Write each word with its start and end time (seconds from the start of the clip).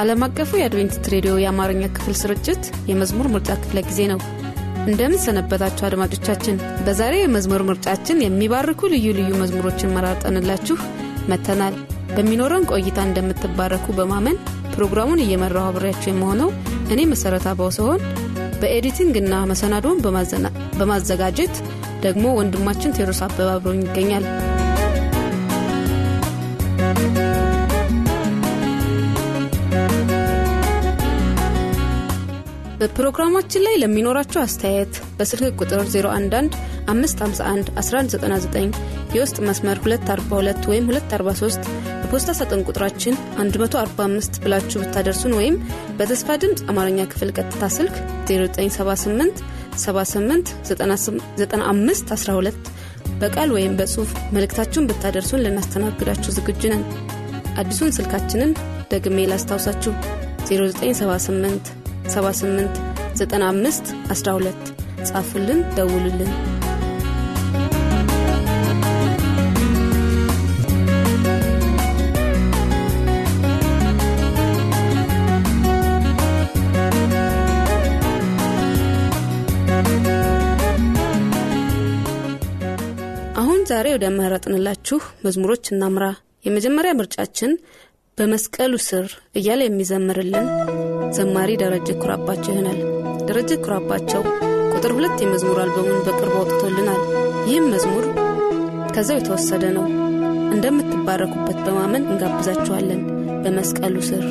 ዓለም 0.00 0.20
አቀፉ 0.26 0.50
የአድቬንቲስት 0.58 1.06
ሬዲዮ 1.12 1.32
የአማርኛ 1.40 1.82
ክፍል 1.96 2.14
ስርጭት 2.20 2.62
የመዝሙር 2.90 3.26
ምርጫ 3.32 3.56
ክፍለ 3.62 3.78
ጊዜ 3.88 4.00
ነው። 4.12 4.20
እንደምን 4.84 5.22
ሰነበታችሁ 5.24 5.84
አድማጮቻችን። 5.88 6.56
በዛሬው 6.84 7.22
የመዝሙር 7.22 7.62
ምርጫችን 7.68 8.22
የሚባርኩ 8.24 8.88
ልዩ 8.92 9.06
ልዩ 9.18 9.30
መዝሙሮችን 9.42 9.92
መራርጠንላችሁ 9.96 10.76
መጥተናል። 11.30 11.74
በሚኖረን 12.14 12.68
ቆይታ 12.72 12.98
እንደምትባረኩ 13.08 13.86
በማመን 13.98 14.38
ፕሮግራሙን 14.74 15.22
እየመራው 15.24 15.66
አብሬያችሁ 15.68 16.08
የመሆነው 16.10 16.50
እኔ 16.92 17.00
መሠረት 17.12 17.46
አባው 17.50 17.70
ሲሆን 17.76 18.00
በኤዲቲንግና 18.62 19.34
መሰናዶውን 19.50 20.00
በማዘጋጀት 20.80 21.54
ደግሞ 22.02 22.26
ወንድማችን 22.38 22.94
ቴዎድሮስ 22.96 23.22
አበባ 23.26 23.50
አብሮኝ 23.56 23.80
ይገኛል። 23.86 24.24
በፕሮግራማችን 33.00 33.62
ላይ 33.64 33.74
ለሚኖራችሁ 33.80 34.38
አስተያየት 34.40 34.94
በስልክ 35.18 35.52
ቁጥር 35.60 35.78
011 35.84 36.56
551 36.86 37.70
1199 37.74 38.74
የውስጥ 39.14 39.36
መስመር 39.46 39.78
242 39.84 40.68
ወይም 40.70 40.84
243 40.90 41.70
በፖስታ 42.02 42.32
ሳጥን 42.38 42.64
ቁጥራችን 42.68 43.14
145 43.38 44.36
ብላችሁ 44.44 44.82
ብታደርሱን 44.82 45.36
ወይም 45.38 45.56
በተስፋ 46.00 46.36
ድምፅ 46.44 46.60
አማርኛ 46.72 47.08
ክፍል 47.14 47.32
ቀጥታ 47.36 47.70
ስልክ 47.78 47.96
0978 48.32 49.42
78 49.78 50.52
95 51.40 52.14
12 52.18 52.70
በቃል 53.24 53.50
ወይም 53.56 53.80
በጽሑፍ 53.80 54.12
መልእክታችሁን 54.36 54.90
ብታደርሱን 54.92 55.44
ልናስተናግዳችሁ 55.46 56.36
ዝግጁ 56.38 56.62
ነን። 56.74 56.84
አዲሱን 57.56 57.96
ስልካችንን 57.98 58.52
ደግሜ 58.94 59.26
ላስታውሳችሁ 59.32 59.94
0978 60.52 61.76
78 62.10 62.89
95 63.16 63.82
12 64.10 64.72
ጻፉልን፣ 65.04 65.60
ደውሉልን። 65.76 66.32
አሁን 83.40 83.60
ዛሬ 83.70 83.86
ወደ 83.94 84.06
መረጥንላችሁ 84.16 84.98
መዝሙሮች 85.24 85.64
እናምራ። 85.72 86.04
የመጀመሪያ 86.46 86.92
ምርጫችን 86.98 87.52
በመስቀሉ 88.18 88.72
ስር 88.86 89.06
እያለ 89.34 89.60
የሚዘምርልን 89.66 90.46
ዘማሪ 91.16 91.50
ደረጀ 91.62 91.88
ኩራባቸው 92.02 92.52
ይሆናል። 92.54 92.80
ደረጀ 93.30 93.52
ኩራባቸው 93.64 94.22
ቁጥር 94.72 94.92
ሁለት 94.94 95.18
የመዝሙር 95.22 95.58
አልበሙን 95.62 96.00
በቅርቡ 96.06 96.34
አውጥቶልናል። 96.40 97.00
ይህም 97.48 97.66
መዝሙር 97.72 98.04
ከዛው 98.94 99.18
የተወሰደ 99.18 99.64
ነው። 99.76 99.84
እንደምትባረኩበት 100.54 101.58
በማመን 101.66 102.08
እንጋብዛችኋለን። 102.10 103.02
በመስቀሉ 103.44 103.96
ስር 104.08 104.24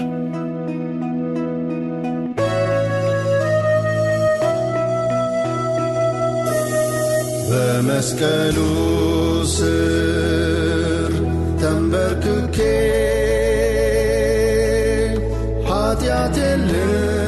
በመስቀሉ 7.49 8.57
ስር 9.55 11.13
ተንበርክኬ 11.61 12.57
ልናዘዝ 16.31 17.18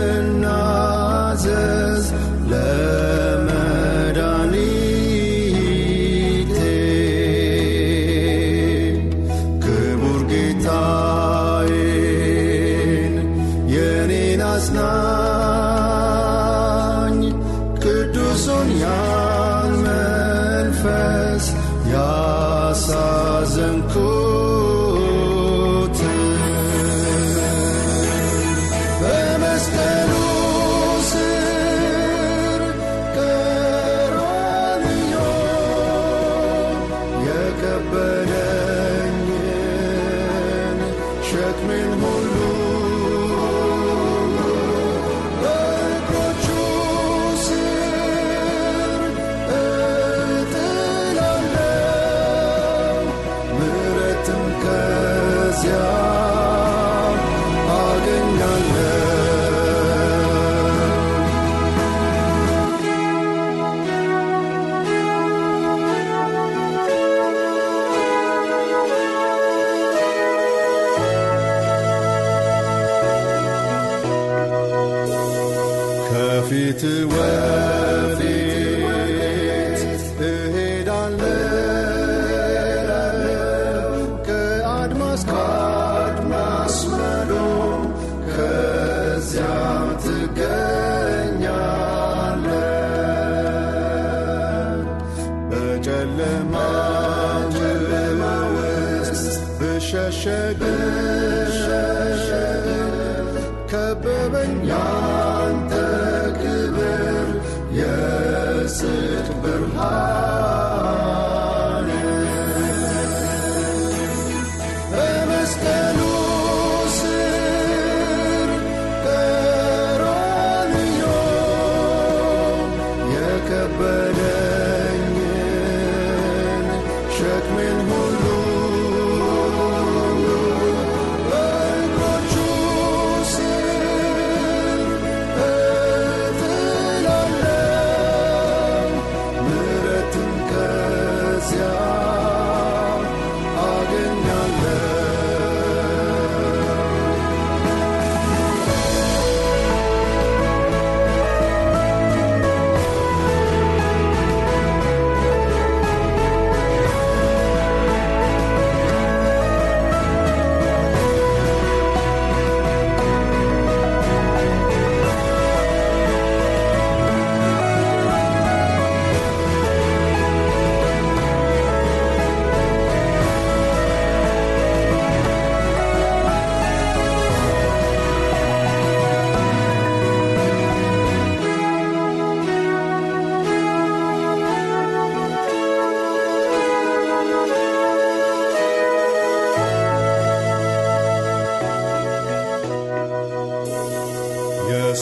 Moscow. 84.93 85.80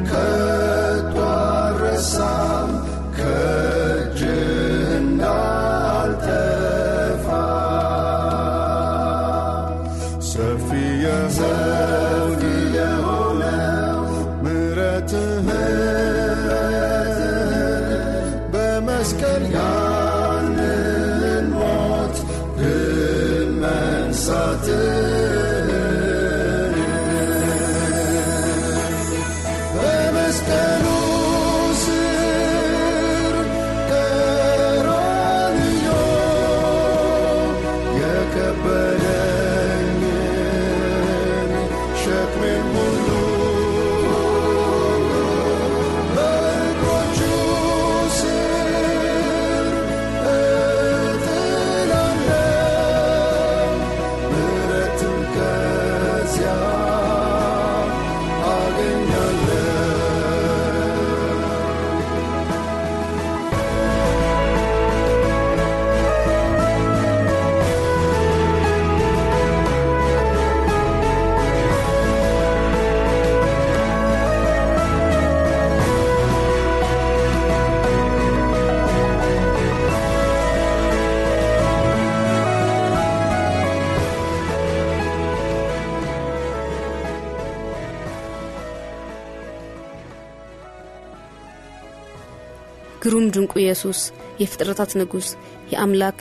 ድንቁ 93.37 93.53
ኢየሱስ 93.61 93.99
የፍጥረታት 94.41 94.91
ንጉሥ 94.99 95.29
የአምላክ 95.73 96.19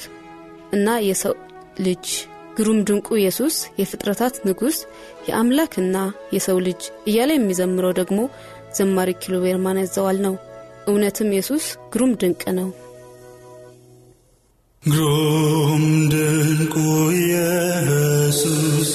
እና 0.77 0.97
የሰው 1.07 1.35
ልጅ። 1.81 2.07
ግሩም 2.57 2.79
ድንቁ 2.89 3.09
ኢየሱስ 3.21 3.57
የፍጥረታት 3.81 4.35
ንጉሥ 4.47 4.77
የአምላክና 5.29 5.97
የሰው 6.35 6.59
ልጅ 6.67 6.81
እያለ 7.09 7.31
የሚዘምረው 7.35 7.93
ደግሞ 7.99 8.19
ዘማሪ 8.77 9.11
ኪሎቤር 9.23 9.59
ማን 9.65 9.81
ያዘዋል 9.83 10.19
ነው። 10.27 10.35
እውነትም 10.87 11.33
ኢየሱስ 11.35 11.65
ግሩም 11.93 12.13
ድንቅ 12.21 12.43
ነው። 12.59 12.69
ግሩም 14.83 15.85
ድንቁ 16.13 16.75
ኢየሱስ 17.21 18.91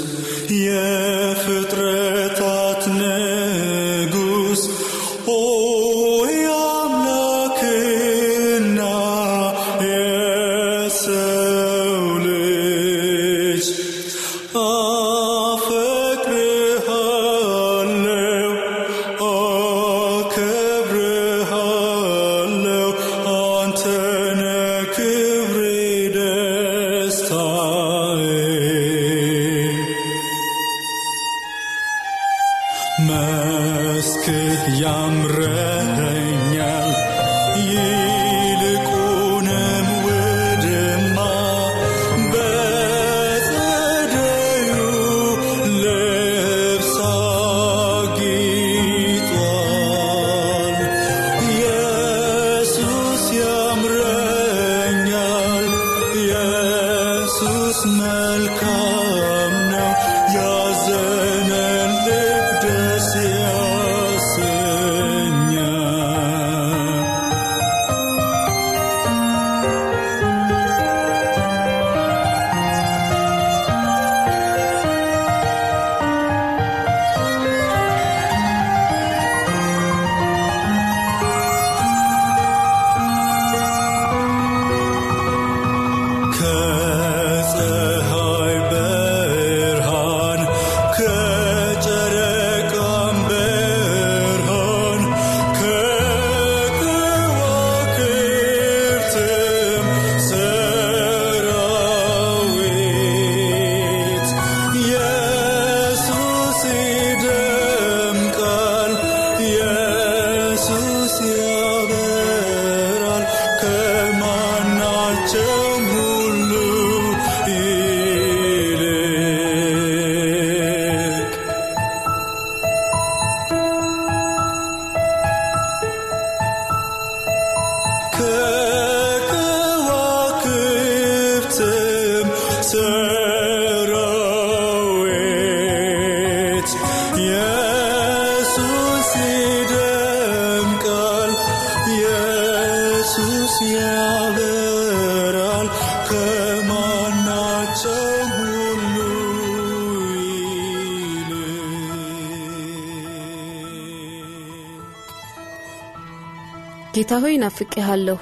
ጌታ 156.96 157.12
ሆይ 157.24 157.36
ናፍቄሃለሁ 157.38 158.18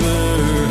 ሕይወት 0.00 0.65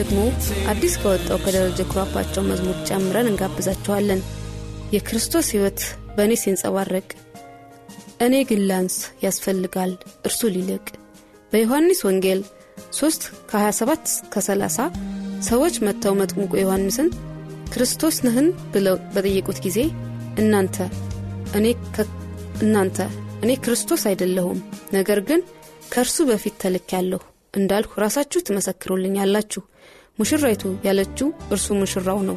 ደግሞ 0.00 0.18
አዲስ 0.70 0.94
ከወጣው 1.00 1.38
ከደረጀ 1.44 1.80
ኩራባቸው 1.90 2.42
መዝሙር 2.48 2.76
ጨምረን 2.88 3.28
እንጋብዛችኋለን። 3.30 4.20
የክርስቶስ 4.94 5.48
ሕይወት 5.54 5.80
በእኔ 6.16 6.32
ሲንጸባረቅ 6.42 7.08
እኔ 8.20 8.34
ግን 8.48 8.62
ላንስ 8.70 8.96
ያስፈልጋል 9.24 9.92
እርሱ 10.26 10.40
ሊልቅ። 10.54 10.86
በዮሐንስ 11.52 12.00
ወንጌል 12.08 12.40
3 12.96 13.26
ከ27 13.50 14.02
ከ30 14.34 14.86
ሰዎች 15.48 15.76
መጥተው 15.86 16.14
መጥምቁ 16.20 16.52
ዮሐንስን 16.62 17.08
ክርስቶስ 17.72 18.18
ነህን 18.26 18.48
ብለው 18.72 18.96
በጠየቁት 19.14 19.58
ጊዜ 19.66 19.78
እናንተ 20.38 20.76
እኔ 21.58 21.66
እናንተ 22.62 22.98
እኔ 23.42 23.50
ክርስቶስ 23.64 24.02
አይደለሁም 24.10 24.58
ነገር 24.92 25.20
ግን 25.28 25.40
ከእርሱ 25.92 26.18
በፊት 26.28 26.56
ተልክ 26.62 26.88
ያለሁ 26.96 27.20
እንዳልሁ 27.54 27.92
ራሳችሁ 28.02 28.40
ትመሰክሩልኛላችሁ 28.48 29.62
ሙሽራይቱ 30.20 30.62
ያለችው 30.86 31.28
እርሱ 31.54 31.66
ሙሽራው 31.80 32.20
ነው። 32.28 32.36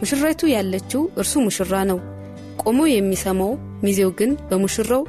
ሙሽራይቱ 0.00 0.42
ያለችው 0.54 1.02
እርሱ 1.20 1.32
ሙሽራ 1.46 1.72
ነው። 1.90 1.98
ቆሞ 2.62 2.80
የሚሰማው 2.90 3.52
ሚዜው 3.84 4.10
ግን 4.18 4.30
በሙሽራው 4.48 5.02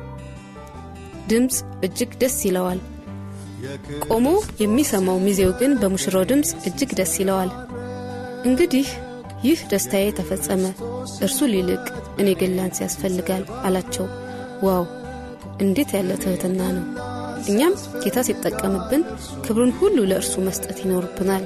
ድምፅ 1.30 1.56
እጅግ 1.86 2.12
ደስ 2.22 2.38
ይለዋል። 2.48 2.80
ቆሞ 4.08 4.28
የሚሰማው 4.62 5.18
ሚዜው 5.26 5.52
ግን 5.60 5.72
በሙሽራው 5.82 6.24
ድምፅ 6.32 6.52
እጅግ 6.70 6.92
ደስ 7.00 7.14
ይለዋል። 7.22 7.52
እንግዲህ 8.48 8.88
ይህ 9.44 9.60
ደስታዬ 9.72 10.06
ተፈጸመ 10.18 10.64
እርሱ 11.26 11.40
ሊልቅ 11.52 11.84
እኔ 12.22 12.30
ግን 12.40 12.52
ላንስ 12.58 12.80
ያስፈልጋል 12.84 13.44
አላቸው። 13.68 14.08
ዋው! 14.66 14.84
እንዴት 15.64 15.92
ያለ 15.98 16.12
ትህትና 16.24 16.60
ነው! 16.76 16.86
እኛም 17.50 17.74
ጌታ 18.04 18.18
ሲጠቀምብን 18.28 19.04
ክብሩን 19.46 19.72
ሁሉ 19.80 19.98
ለእርሱ 20.10 20.34
መስጠት 20.48 20.78
ይኖርብናል 20.84 21.46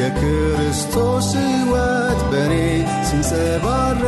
የክርስቶስ 0.00 1.28
ሕይወት 1.40 2.20
በእኔ 2.30 2.54
ሲንጸባረቅ 3.08 4.06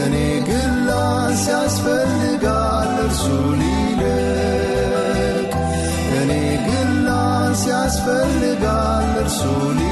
እኔ 0.00 0.14
ግን 0.48 0.72
ላንስ 0.88 1.44
እርሱ 2.98 3.24
ሊልቅ 3.60 5.52
እኔ 6.20 6.30
ግን 6.66 6.90
ላንስ 7.06 7.64
እርሱ 9.18 9.40
ሊልቅ። 9.72 9.87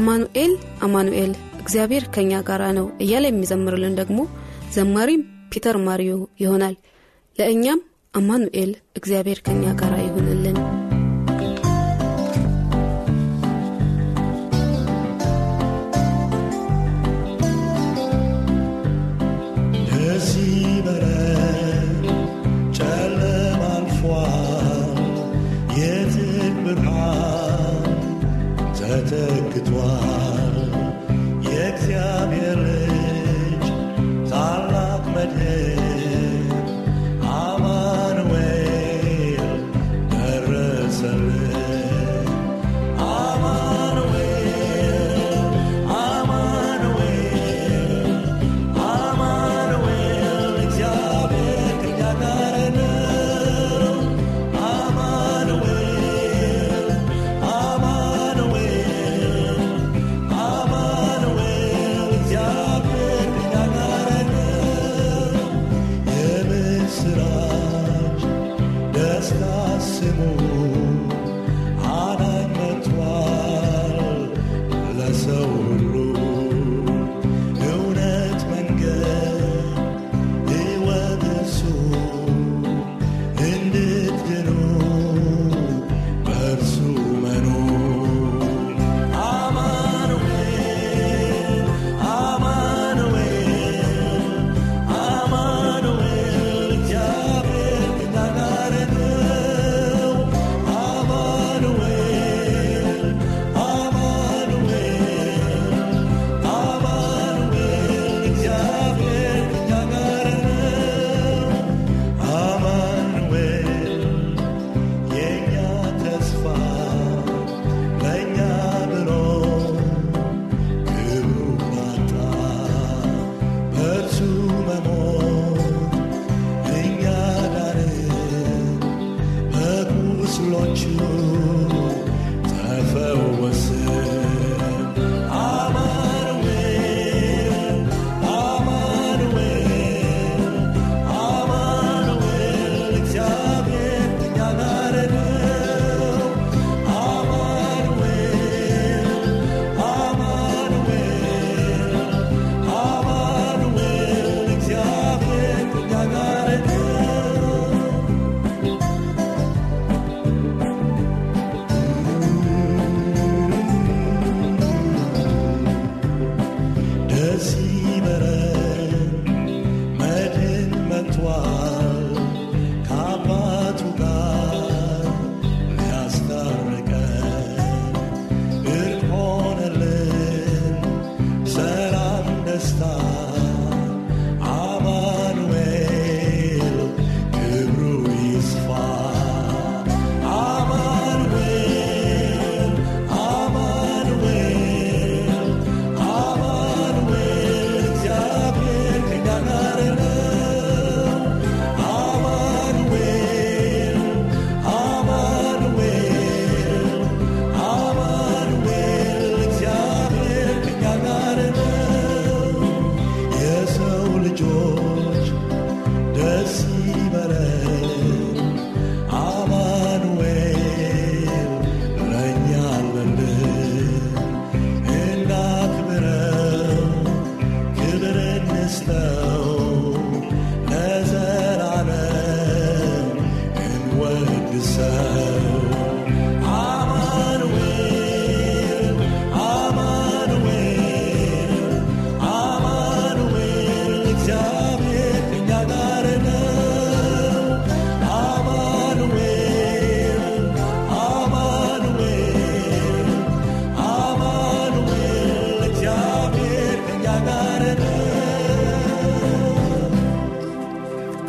አማኑኤል 0.00 0.52
አማኑኤል 0.82 1.32
እግዚአብሔር 1.62 2.04
ከኛ 2.14 2.32
ጋር 2.48 2.62
ነው 2.78 2.86
እያለ 3.04 3.24
የሚዘምርልን 3.28 3.94
ደግሞ 3.94 4.18
ዘማሪም 4.74 5.22
ፒተር 5.52 5.76
ማሪዮ 5.86 6.12
ይሆናል። 6.40 6.74
ለእኛም 7.36 7.80
አማኑኤል 8.14 8.70
እግዚአብሔር 8.96 9.40
ከኛ 9.46 9.64
ጋር 9.80 9.92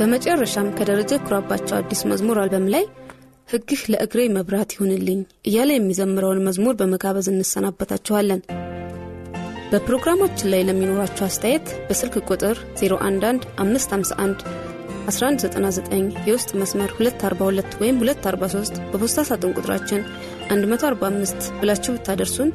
በመጨረሻም 0.02 0.68
ከደረጀ 0.78 1.12
ኩራባቸው 1.26 1.76
አዲስ 1.78 2.00
መዝሙር 2.12 2.38
አልበም 2.42 2.64
ላይ 2.74 2.84
ሕግህ 3.50 3.82
ለእግሬ 3.92 4.22
መብራት 4.36 4.72
ይሁንልኝ 4.76 5.20
እያለ 5.50 5.70
የሚዘምረውን 5.76 6.40
መዝሙር 6.48 6.76
በመጋበዝ 6.80 7.28
እንሰናበታችኋለን። 7.32 8.42
በፕሮግራማችን 9.72 10.52
ላይ 10.54 10.62
ለሚኖራችሁ 10.68 11.24
አስተያየት 11.28 11.68
በስልክ 11.88 12.16
ቁጥር 12.30 12.56
011 12.82 13.46
551 13.62 14.42
1199 15.08 16.26
የውስጥ 16.30 16.52
መስመር 16.62 16.92
242 17.00 17.78
ወይም 17.84 18.00
243 18.04 18.82
በፖስታ 18.92 19.28
ሳጥን 19.30 19.56
ቁጥራችን 19.60 20.02
145 20.52 21.50
ብላችሁ 21.62 21.94
ብታደርሱን 21.98 22.50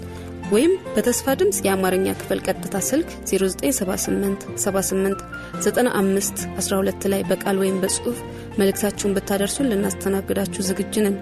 ወይም 0.52 0.72
በተስፋ 0.94 1.34
ድምፅ 1.38 1.56
የአማርኛ 1.64 2.08
ክፍል 2.18 2.40
ቀጥታ 2.46 2.76
ስልክ 2.88 3.08
0978 3.30 4.44
78 4.56 5.22
95 5.64 6.44
12 6.60 7.06
ላይ 7.12 7.22
በቃል 7.30 7.56
ወይም 7.62 7.80
በጽሑፍ 7.82 8.18
መልእክታችሁን 8.60 9.14
ብታደርሱን 9.16 9.70
ልናስተናግዳችሁ 9.72 10.62
ዝግጁ 10.68 10.94
ነን። 11.06 11.16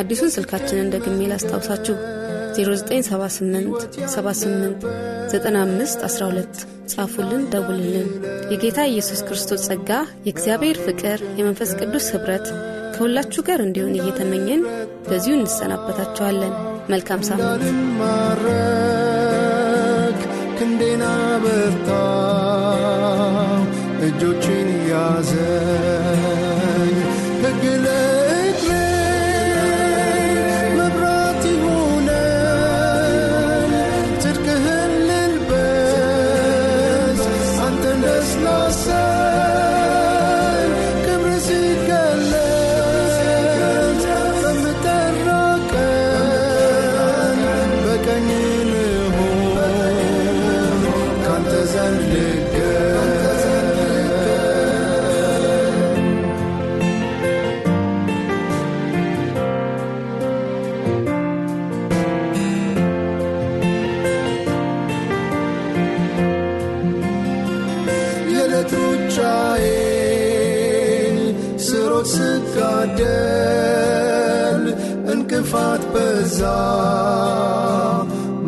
አዲሱን 0.00 0.34
ስልካችንን 0.34 0.90
ደግሜ 0.94 1.20
ላስታውሳችሁ 1.30 1.96
0978 2.58 3.86
78 4.08 4.84
95 5.32 6.04
12 6.08 6.60
ጻፉልን፣ 6.92 7.42
ደውልልን። 7.52 8.08
የጌታ 8.52 8.78
ኢየሱስ 8.92 9.20
ክርስቶስ 9.26 9.64
ጸጋ፣ 9.68 9.90
የእግዚአብሔር 10.26 10.78
ፍቅር፣ 10.86 11.20
የመንፈስ 11.40 11.72
ቅዱስ 11.80 12.06
ኅብረት 12.14 12.46
ከሁላችሁ 12.98 13.40
ጋር 13.46 13.60
እንዲሆን 13.64 13.92
እየተመኘን 13.98 14.62
በዚሁ 15.08 15.34
እንሰናበታችኋለን። 15.36 16.54
መልካም 16.90 17.20
ሳምንት። 17.28 17.62
ክንዴና 20.58 21.04
በርታ 21.44 21.90
እጆችን 24.06 24.68
ያዘኝ 24.90 25.37
ሩጫዬን 69.80 71.18
ስሮጥ 71.66 72.06
ስጋደል 72.14 73.04
እንቅፋት 75.12 75.82
በዛ 75.94 76.40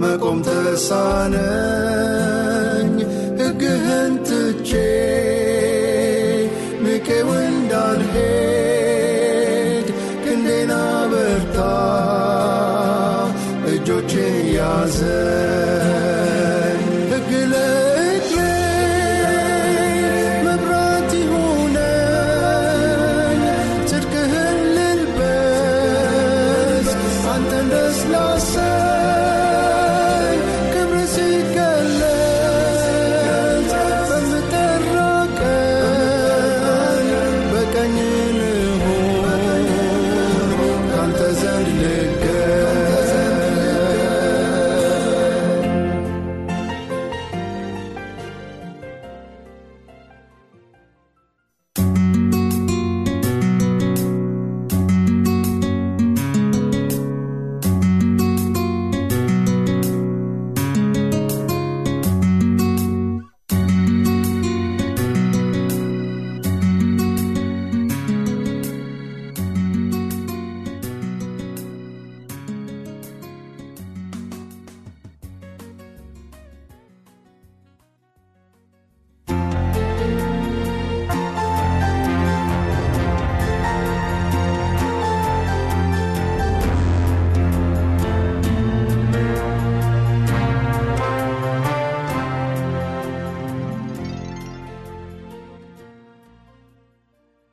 መቆም 0.03 0.39
ተሳነ 0.47 1.35